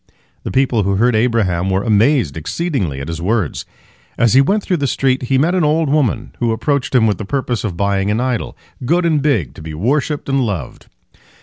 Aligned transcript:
The 0.41 0.49
people 0.51 0.81
who 0.81 0.95
heard 0.95 1.15
Abraham 1.15 1.69
were 1.69 1.83
amazed 1.83 2.35
exceedingly 2.35 3.01
at 3.01 3.07
his 3.07 3.21
words. 3.21 3.65
As 4.17 4.33
he 4.33 4.41
went 4.41 4.63
through 4.63 4.77
the 4.77 4.87
streets, 4.87 5.27
he 5.27 5.37
met 5.37 5.53
an 5.53 5.63
old 5.63 5.89
woman 5.91 6.33
who 6.39 6.53
approached 6.53 6.95
him 6.95 7.05
with 7.05 7.19
the 7.19 7.23
purpose 7.23 7.63
of 7.63 7.77
buying 7.77 8.09
an 8.09 8.19
idol, 8.19 8.57
good 8.83 9.05
and 9.05 9.21
big, 9.21 9.53
to 9.53 9.61
be 9.61 9.75
worshipped 9.75 10.27
and 10.27 10.43
loved. 10.43 10.87